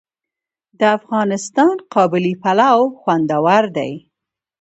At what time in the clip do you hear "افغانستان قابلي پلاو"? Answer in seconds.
0.97-2.81